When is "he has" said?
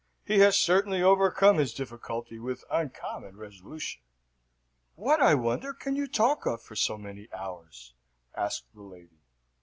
0.25-0.55